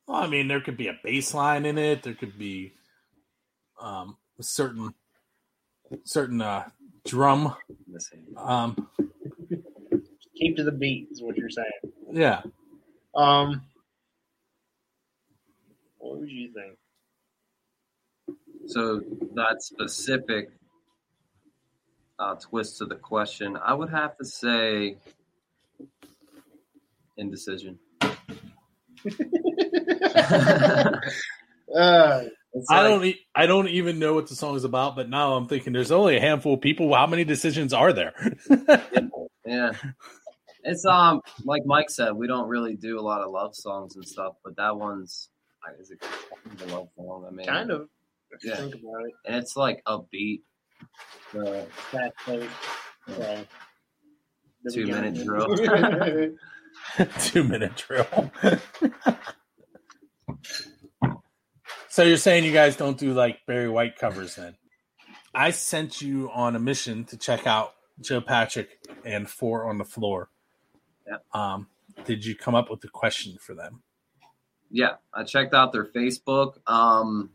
[0.08, 2.04] well, I mean, there could be a bass line in it.
[2.04, 2.76] There could be
[3.82, 4.94] um, a certain
[6.06, 6.70] certain uh,
[7.06, 7.54] drum.
[8.38, 8.88] Um,
[10.38, 11.93] Keep to the beat is what you're saying.
[12.12, 12.41] yeah,
[13.15, 13.63] Um.
[15.98, 16.78] What would you think?
[18.68, 19.01] So
[19.36, 20.49] that specific
[22.20, 24.97] uh, twist to the question, I would have to say
[27.18, 27.80] indecision.
[31.76, 33.03] Uh, It's I don't.
[33.03, 34.95] E- I don't even know what the song is about.
[34.95, 36.93] But now I'm thinking, there's only a handful of people.
[36.93, 38.14] How many decisions are there?
[39.45, 39.74] Yeah.
[40.64, 44.05] It's um like Mike said, we don't really do a lot of love songs and
[44.07, 45.30] stuff, but that one's
[45.80, 47.26] is it kind of a love song?
[47.28, 47.88] I mean, kind of.
[48.32, 48.55] If you Yeah.
[48.57, 49.14] think about it.
[49.26, 50.41] and it's like upbeat.
[51.38, 51.61] Uh,
[51.91, 52.49] Fast paced.
[53.18, 53.43] Yeah.
[54.64, 55.55] The Two minute drill.
[57.20, 58.32] Two minute drill.
[61.89, 64.55] so you're saying you guys don't do like Barry White covers then?
[65.36, 68.70] I sent you on a mission to check out Joe Patrick
[69.05, 70.30] and Four on the Floor.
[71.34, 71.53] Yeah.
[71.53, 71.68] Um,
[72.05, 73.84] did you come up with a question for them?
[74.70, 76.57] Yeah, I checked out their Facebook.
[76.68, 77.32] Um,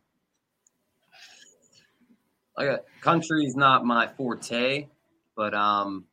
[2.56, 4.88] like uh, country's not my forte,
[5.36, 6.04] but um,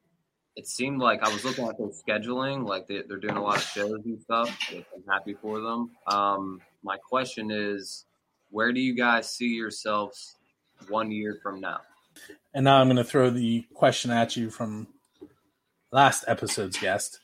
[0.56, 3.58] it seemed like I was looking at their scheduling, like they, they're doing a lot
[3.58, 4.56] of shows and stuff.
[4.72, 5.92] I'm happy for them.
[6.08, 8.06] Um, my question is,
[8.52, 10.36] where do you guys see yourselves
[10.88, 11.80] one year from now?
[12.54, 14.88] And now I'm going to throw the question at you from
[15.92, 17.20] last episode's guest.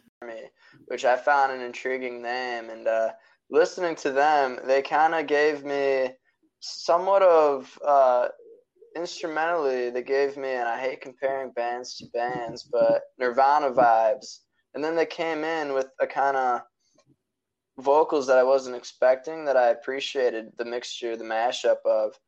[0.92, 2.70] Which I found an intriguing name.
[2.70, 3.12] And uh,
[3.50, 6.10] listening to them, they kind of gave me
[6.60, 8.28] somewhat of uh,
[8.98, 9.90] instrumentally.
[9.90, 14.40] They gave me, and I hate comparing bands to bands, but Nirvana vibes.
[14.74, 16.62] And then they came in with a kind of
[17.80, 22.20] vocals that I wasn't expecting that I appreciated the mixture, the mashup of.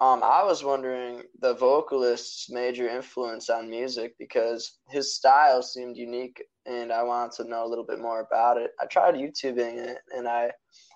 [0.00, 6.40] Um, I was wondering the vocalist's major influence on music because his style seemed unique,
[6.66, 8.70] and I wanted to know a little bit more about it.
[8.80, 10.52] I tried YouTubing it, and I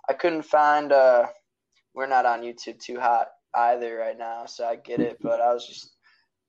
[0.09, 0.92] I couldn't find.
[0.92, 1.26] Uh,
[1.94, 5.18] we're not on YouTube too hot either right now, so I get it.
[5.20, 5.96] But I was just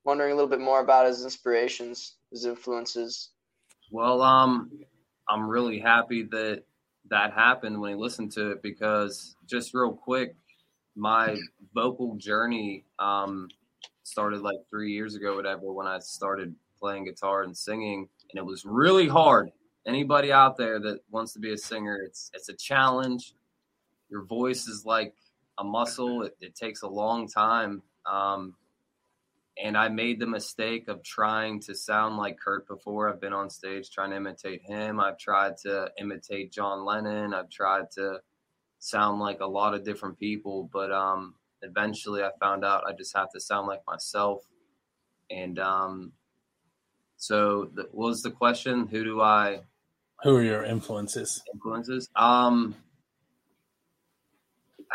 [0.05, 3.31] wondering a little bit more about his inspirations, his influences.
[3.91, 4.69] Well, um,
[5.27, 6.63] I'm really happy that
[7.09, 10.35] that happened when he listened to it because just real quick,
[10.95, 11.37] my
[11.73, 13.47] vocal journey um,
[14.03, 18.45] started like three years ago, whatever, when I started playing guitar and singing, and it
[18.45, 19.49] was really hard.
[19.87, 23.33] Anybody out there that wants to be a singer, it's it's a challenge.
[24.09, 25.13] Your voice is like
[25.57, 27.81] a muscle; it, it takes a long time.
[28.05, 28.55] Um,
[29.61, 33.09] and I made the mistake of trying to sound like Kurt before.
[33.09, 34.99] I've been on stage trying to imitate him.
[34.99, 37.33] I've tried to imitate John Lennon.
[37.33, 38.19] I've tried to
[38.83, 43.15] sound like a lot of different people, but um, eventually I found out I just
[43.15, 44.43] have to sound like myself.
[45.31, 46.11] And um,
[47.15, 48.87] so, the, what was the question?
[48.87, 49.61] Who do I
[50.23, 51.41] Who are your influences?
[51.53, 52.09] influences?
[52.13, 52.75] Um,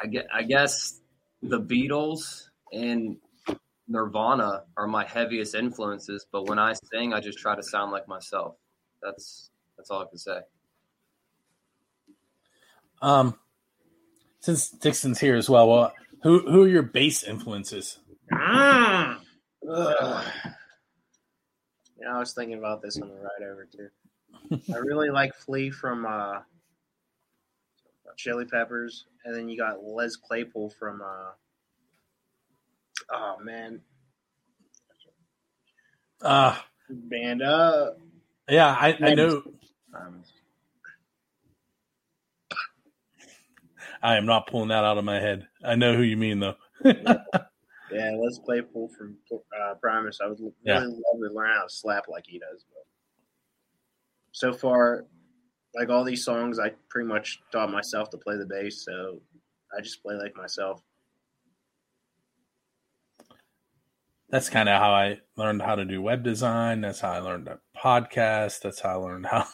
[0.00, 1.00] I get, I guess
[1.42, 3.16] the Beatles and
[3.88, 6.26] Nirvana are my heaviest influences.
[6.30, 8.56] But when I sing, I just try to sound like myself.
[9.02, 10.40] That's that's all I can say.
[13.00, 13.38] Um,
[14.40, 17.98] since Dixon's here as well, well, who who are your bass influences?
[18.32, 19.20] Ah!
[19.70, 20.24] Ugh.
[22.00, 23.88] Yeah, I was thinking about this on the ride over too.
[24.72, 26.40] I really like Flea from uh,
[28.16, 31.02] Chili Peppers, and then you got Les Claypool from.
[31.02, 31.32] Uh,
[33.12, 33.80] oh man,
[36.22, 36.56] Uh
[36.90, 37.98] band up.
[38.48, 39.42] yeah, I, I know.
[39.94, 40.22] Um,
[44.02, 45.46] I am not pulling that out of my head.
[45.64, 46.56] I know who you mean though.
[47.90, 50.18] Yeah, Les Claypool from uh, Primus.
[50.22, 50.80] I would really Yeah.
[50.80, 52.62] love to learn how to slap like he does.
[52.68, 52.84] But
[54.32, 55.06] so far,
[55.74, 59.22] like all these songs, I pretty much taught myself to play the bass, so
[59.74, 60.82] I just play like myself.
[64.28, 66.82] That's kind of how I learned how to do web design.
[66.82, 68.60] That's how I learned to podcast.
[68.60, 69.46] That's how I learned how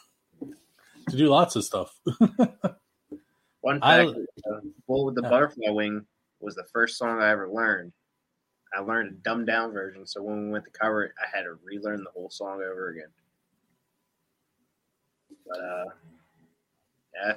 [1.11, 1.97] to do lots of stuff.
[3.65, 5.23] One I- fact: uh, "Bullet with the.
[5.23, 6.05] Butterfly Wing"
[6.39, 7.95] was the first song I ever learned.
[8.77, 11.45] I learned a dumbed down version, so when we went to cover it, I had
[11.45, 13.09] to relearn the whole song over again.
[15.47, 15.85] But uh,
[17.15, 17.37] yeah, I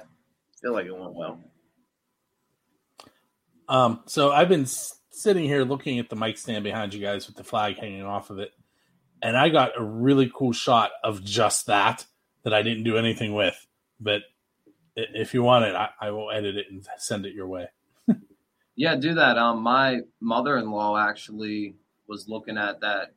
[0.60, 1.40] feel like it went well.
[3.66, 7.36] Um, so I've been sitting here looking at the mic stand behind you guys with
[7.36, 8.52] the flag hanging off of it,
[9.22, 12.04] and I got a really cool shot of just that
[12.42, 13.56] that I didn't do anything with.
[13.98, 14.24] But
[15.14, 17.68] if you want it, I, I will edit it and send it your way.
[18.80, 19.36] Yeah, do that.
[19.38, 21.74] Um, my mother-in-law actually
[22.06, 23.12] was looking at that,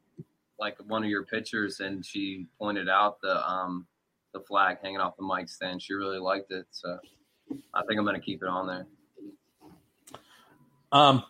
[0.58, 3.86] like one of your pictures, and she pointed out the um
[4.34, 5.80] the flag hanging off the mic stand.
[5.84, 6.98] She really liked it, so
[7.76, 8.88] I think I'm gonna keep it on there.
[10.92, 11.24] Um,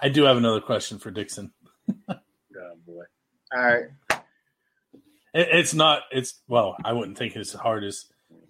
[0.00, 1.50] I do have another question for Dixon.
[2.08, 2.14] Oh
[2.86, 3.02] boy!
[3.52, 3.86] All right,
[5.34, 6.02] It, it's not.
[6.12, 8.04] It's well, I wouldn't think it's as hard as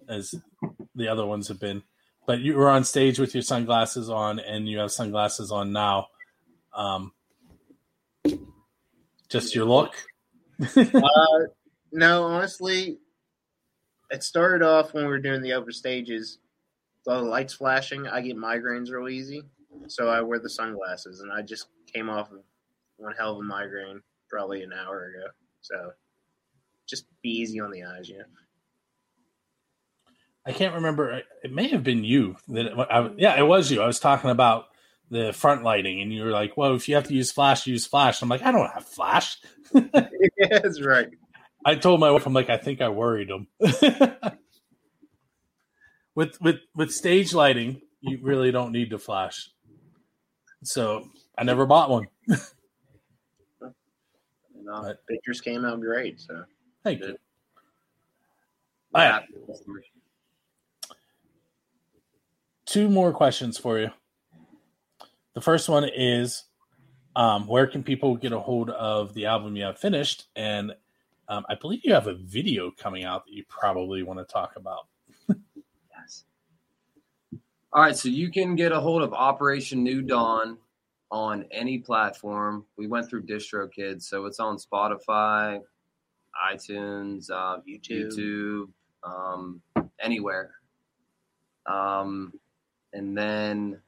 [0.07, 0.35] as
[0.99, 1.83] the other ones have been.
[2.27, 6.07] But you were on stage with your sunglasses on, and you have sunglasses on now.
[6.75, 7.13] Um,
[9.29, 9.95] just your look.
[10.77, 11.39] uh,
[11.91, 12.99] no, honestly,
[14.11, 16.37] it started off when we were doing the upper stages.
[17.05, 19.43] The lights flashing, I get migraines real easy,
[19.87, 22.39] so I wear the sunglasses, and I just came off of
[22.97, 25.27] one hell of a migraine probably an hour ago.
[25.61, 25.91] So
[26.87, 28.25] just be easy on the eyes, you know.
[30.49, 31.21] I can't remember.
[31.43, 32.73] It may have been you that.
[32.91, 33.81] I, yeah, it was you.
[33.83, 34.65] I was talking about
[35.11, 37.85] the front lighting, and you were like, "Well, if you have to use flash, use
[37.85, 39.37] flash." I'm like, "I don't have flash."
[39.73, 41.09] yeah, that's right.
[41.63, 43.45] I told my wife, "I'm like, I think I worried him."
[46.15, 49.51] with with with stage lighting, you really don't need to flash.
[50.63, 52.07] So I never bought one.
[54.55, 54.95] And, uh, Right.
[55.07, 56.19] Pictures came out great.
[56.19, 56.43] So
[56.83, 57.17] Thank you.
[58.93, 59.23] Right.
[59.47, 59.55] Yeah.
[62.69, 63.89] Two more questions for you.
[65.33, 66.43] The first one is
[67.15, 70.27] um, where can people get a hold of the album you have finished?
[70.35, 70.73] And
[71.27, 74.53] um, I believe you have a video coming out that you probably want to talk
[74.55, 74.87] about.
[75.27, 76.25] Yes.
[77.73, 80.57] All right, so you can get a hold of Operation New Dawn
[81.11, 82.65] on any platform.
[82.77, 85.59] We went through DistroKid, so it's on Spotify,
[86.51, 88.11] iTunes, uh, YouTube.
[88.15, 88.69] YouTube,
[89.03, 89.61] um,
[89.99, 90.51] anywhere.
[91.65, 92.33] Um,
[92.93, 93.79] and then,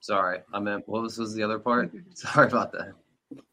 [0.00, 1.92] sorry, I meant what was, was the other part?
[2.14, 2.92] Sorry about that.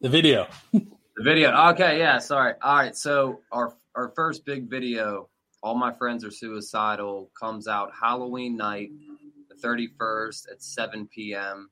[0.01, 0.47] The video.
[0.73, 1.51] The video.
[1.69, 2.53] Okay, yeah, sorry.
[2.61, 5.29] All right, so our our first big video,
[5.63, 8.91] All My Friends Are Suicidal, comes out Halloween night,
[9.49, 11.69] the 31st at 7 p.m.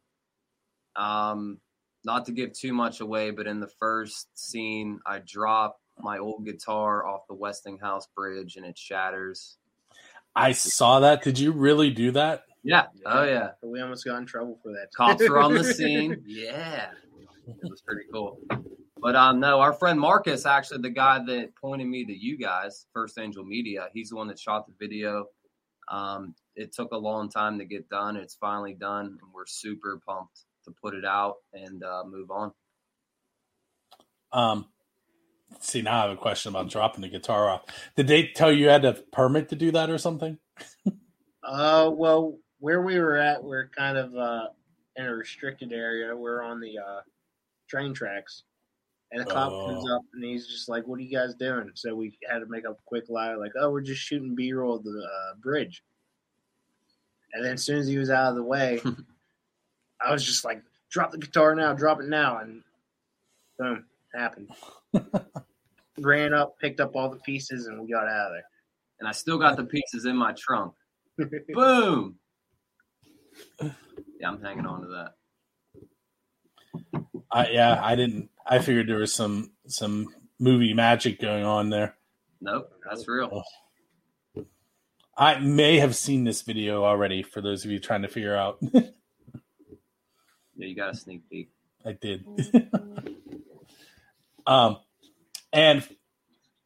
[0.95, 1.59] Um,
[2.03, 6.45] not to give too much away, but in the first scene, I drop my old
[6.45, 9.57] guitar off the Westinghouse Bridge and it shatters.
[10.35, 11.23] I saw that.
[11.23, 12.43] Did you really do that?
[12.63, 12.87] Yeah.
[13.05, 13.51] Oh yeah.
[13.63, 14.87] We almost got in trouble for that.
[14.95, 16.23] Cops were on the scene.
[16.25, 16.89] Yeah.
[17.47, 18.39] It was pretty cool.
[18.97, 22.87] But um no, our friend Marcus, actually the guy that pointed me to you guys,
[22.91, 25.27] First Angel Media, he's the one that shot the video.
[25.87, 28.15] Um, it took a long time to get done.
[28.15, 32.51] It's finally done, and we're super pumped to put it out and uh, move on.
[34.31, 34.65] Um,
[35.59, 37.61] see, now I have a question about dropping the guitar off.
[37.95, 40.37] Did they tell you you had a permit to do that or something?
[41.47, 44.47] Uh, well, where we were at, we're kind of uh,
[44.95, 46.15] in a restricted area.
[46.17, 47.01] We're on the uh,
[47.69, 48.41] train tracks,
[49.11, 49.67] and a cop Oh.
[49.67, 52.47] comes up and he's just like, "What are you guys doing?" So we had to
[52.47, 55.83] make a quick lie, like, "Oh, we're just shooting B-roll of the uh, bridge."
[57.33, 58.81] And then as soon as he was out of the way,
[60.03, 61.73] I was just like, "Drop the guitar now!
[61.73, 62.63] Drop it now!" And
[63.59, 63.85] boom,
[64.15, 64.49] happened.
[65.99, 68.45] Ran up, picked up all the pieces, and we got out of there.
[68.99, 70.73] And I still got the pieces in my trunk.
[71.53, 72.15] Boom.
[73.61, 75.13] Yeah, I'm hanging on to that.
[77.31, 78.29] I, yeah, I didn't.
[78.45, 80.07] I figured there was some some
[80.39, 81.97] movie magic going on there.
[82.41, 83.29] Nope, that's real.
[83.31, 84.45] Oh.
[85.17, 87.23] I may have seen this video already.
[87.23, 88.59] For those of you trying to figure out,
[90.55, 91.51] Yeah, you got a sneak peek.
[91.85, 92.25] I did.
[94.47, 94.77] Um,
[95.53, 95.87] and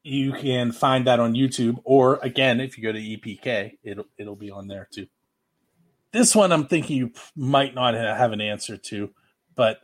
[0.03, 4.35] you can find that on YouTube, or again, if you go to EPK, it'll it'll
[4.35, 5.07] be on there too.
[6.11, 9.11] This one, I'm thinking you might not have an answer to,
[9.55, 9.79] but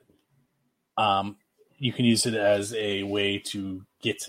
[0.98, 1.38] um,
[1.78, 4.28] you can use it as a way to get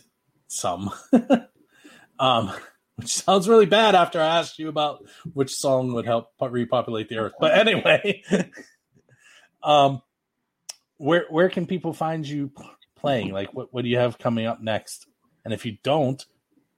[0.49, 0.91] some.
[2.19, 2.53] um,
[2.97, 7.19] which sounds really bad after I asked you about which song would help repopulate the
[7.19, 7.35] earth.
[7.39, 8.23] But anyway,
[9.63, 10.03] um,
[10.97, 12.51] where where can people find you
[12.97, 13.33] playing?
[13.33, 15.07] Like, what what do you have coming up next?
[15.45, 16.25] And if you don't,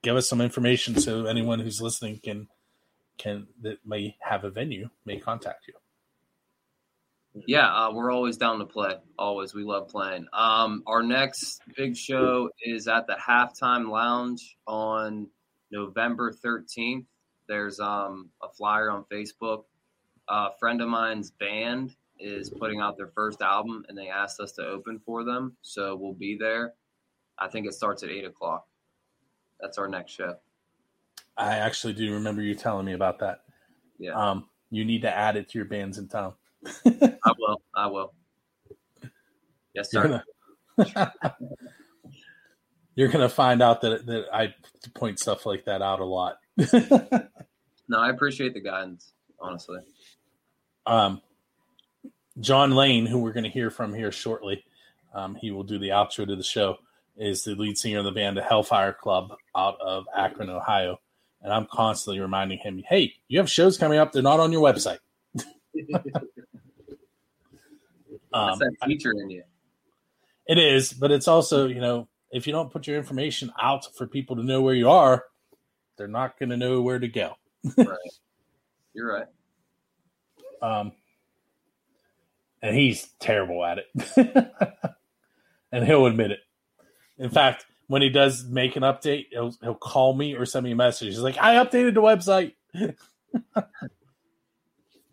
[0.03, 2.49] give us some information so anyone who's listening can
[3.17, 5.75] can that may have a venue may contact you.
[7.47, 8.97] Yeah, uh, we're always down to play.
[9.19, 10.27] Always, we love playing.
[10.33, 15.29] Um, our next big show is at the Halftime Lounge on
[15.71, 17.07] November thirteenth.
[17.49, 19.65] There's um, a flyer on Facebook.
[20.29, 24.53] a friend of mine's band is putting out their first album, and they asked us
[24.53, 26.75] to open for them, so we'll be there.
[27.39, 28.67] I think it starts at eight o'clock.
[29.61, 30.37] That's our next show.
[31.37, 33.43] I actually do remember you telling me about that.
[33.99, 36.35] Yeah, Um, you need to add it to your Bandsintown.
[36.87, 37.63] I will.
[37.75, 38.13] I will.
[39.75, 40.23] Yes, You're sir.
[40.77, 41.13] gonna,
[42.95, 44.55] you're gonna find out that that I
[44.95, 46.39] point stuff like that out a lot.
[47.91, 49.15] No, I appreciate the guidance.
[49.41, 49.79] Honestly,
[50.85, 51.23] um,
[52.41, 54.65] John Lane, who we're going to hear from here shortly,
[55.15, 56.79] um, he will do the outro to the show.
[57.17, 61.01] Is the lead singer of the band, the Hellfire Club, out of Akron, Ohio,
[61.43, 64.13] and I'm constantly reminding him, "Hey, you have shows coming up.
[64.13, 65.01] They're not on your website."
[68.33, 69.43] um, that's that teacher in you.
[70.47, 74.07] It is, but it's also, you know, if you don't put your information out for
[74.07, 75.25] people to know where you are,
[75.97, 77.35] they're not going to know where to go.
[77.77, 77.99] Right.
[78.95, 79.27] You're right.
[80.61, 80.91] Um,
[82.63, 84.53] and he's terrible at it.
[85.73, 86.41] and he'll admit it.
[87.19, 90.73] In fact, when he does make an update, he'll, he'll call me or send me
[90.73, 91.09] a message.
[91.09, 92.55] He's like, I updated the website.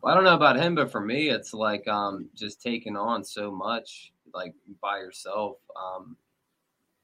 [0.06, 3.24] Well, I don't know about him, but for me, it's like um just taking on
[3.24, 5.58] so much like by yourself.
[5.76, 6.16] Um,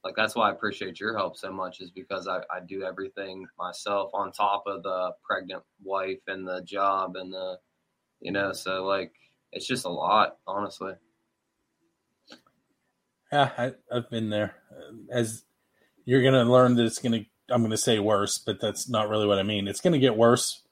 [0.04, 3.48] like that's why I appreciate your help so much is because I, I do everything
[3.58, 7.58] myself on top of the pregnant wife and the job and the
[8.20, 9.14] you know so like
[9.52, 10.94] it's just a lot honestly
[13.32, 14.56] Yeah, I, I've been there.
[15.12, 15.44] As
[16.06, 19.40] you're gonna learn that it's gonna, I'm gonna say worse, but that's not really what
[19.40, 19.68] I mean.
[19.68, 20.64] It's gonna get worse,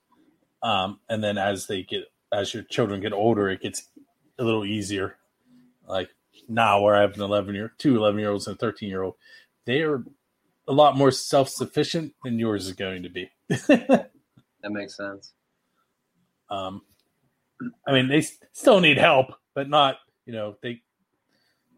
[0.62, 3.88] um, and then as they get, as your children get older, it gets
[4.38, 5.18] a little easier.
[5.88, 6.10] Like
[6.50, 9.04] now, where I have an 11 year, two 11 year olds and a 13 year
[9.04, 9.16] old,
[9.66, 10.04] they are
[10.68, 13.30] a lot more self sufficient than yours is going to be.
[13.50, 14.12] that
[14.64, 15.34] makes sense
[16.50, 16.82] Um,
[17.88, 18.22] I mean, they
[18.54, 20.82] still need help, but not, you know, they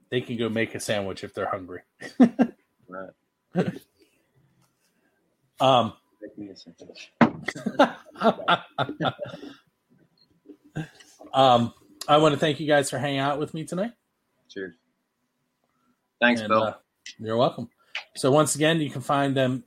[0.09, 1.81] they can go make a sandwich if they're hungry.
[2.87, 3.09] right
[5.59, 5.93] Um,
[11.33, 11.73] um,
[12.07, 13.91] I want to thank you guys for hanging out with me tonight.
[14.49, 14.73] cheers
[16.19, 16.73] thanks And, bill uh,
[17.19, 17.69] you're welcome.
[18.15, 19.65] So once again, you can find them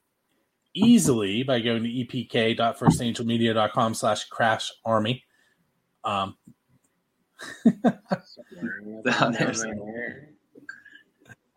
[0.75, 5.23] easily by going to epk.firstangelmedia.com slash crash army.
[6.05, 6.37] Um,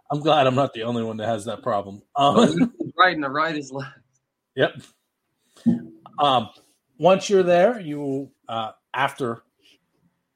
[0.09, 2.01] I'm glad I'm not the only one that has that problem.
[2.15, 3.97] Um, right and the right is left
[4.55, 4.81] Yep.
[6.19, 6.49] Um,
[6.97, 9.43] once you're there, you will, uh, after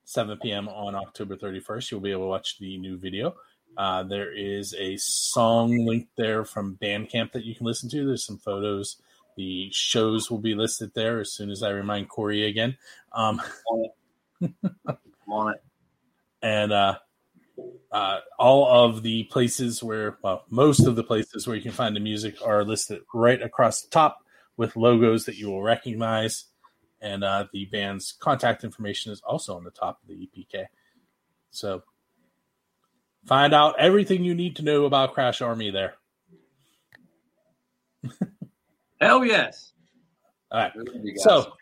[0.05, 0.67] 7 p.m.
[0.67, 3.33] on October 31st, you'll be able to watch the new video.
[3.77, 8.05] Uh, there is a song link there from Bandcamp that you can listen to.
[8.05, 8.97] There's some photos.
[9.37, 12.77] The shows will be listed there as soon as I remind Corey again.
[13.13, 13.41] Um,
[14.41, 14.97] I'm
[15.31, 15.61] on it
[16.41, 16.97] and uh,
[17.91, 21.95] uh, all of the places where, well, most of the places where you can find
[21.95, 24.19] the music are listed right across the top
[24.57, 26.45] with logos that you will recognize.
[26.99, 30.65] And uh, the band's contact information is also on the top of the EPK.
[31.49, 31.83] So
[33.25, 35.95] find out everything you need to know about Crash Army there.
[38.99, 39.73] hell yes
[40.51, 40.71] All right.
[41.17, 41.53] So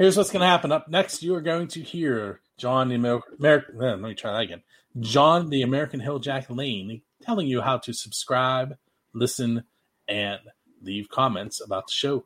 [0.00, 0.72] here's what's going to happen.
[0.72, 3.36] Up next, you are going to hear John the American.
[3.38, 4.62] let me try that again.
[4.98, 8.76] John the American Hill Jack Lane telling you how to subscribe,
[9.12, 9.64] listen,
[10.08, 10.40] and
[10.82, 12.24] leave comments about the show.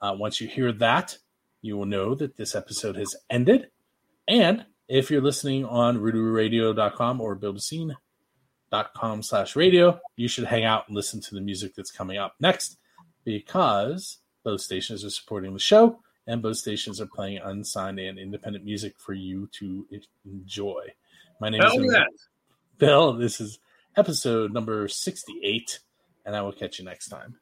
[0.00, 1.16] Uh, once you hear that,
[1.62, 3.70] you will know that this episode has ended.
[4.26, 10.96] And if you're listening on roodoradio.com or buildascene.com slash radio, you should hang out and
[10.96, 12.78] listen to the music that's coming up next
[13.24, 18.64] because both stations are supporting the show and both stations are playing unsigned and independent
[18.64, 19.86] music for you to
[20.24, 20.82] enjoy.
[21.40, 22.28] My name hell is yes
[22.78, 23.12] Bill.
[23.12, 23.60] This is
[23.96, 25.78] episode number 68,
[26.26, 27.36] and I will catch you next time.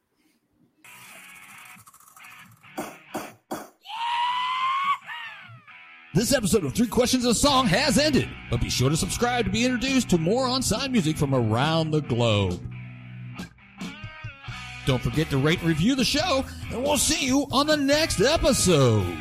[6.13, 9.45] This episode of Three Questions and a Song has ended, but be sure to subscribe
[9.45, 12.70] to be introduced to more on-sign music from around the globe.
[14.85, 18.19] Don't forget to rate and review the show, and we'll see you on the next
[18.21, 19.17] episode.